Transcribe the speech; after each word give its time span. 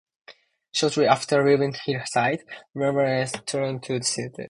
Shortly 0.71 1.05
after 1.05 1.47
leaving 1.47 1.75
Hillside, 1.75 2.43
Lawrence 2.73 3.33
turned 3.45 3.83
to 3.83 3.99
theater. 3.99 4.33